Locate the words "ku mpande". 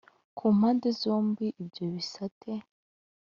0.37-0.87